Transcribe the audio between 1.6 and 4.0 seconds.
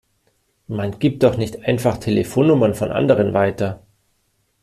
einfach Telefonnummern von anderen weiter!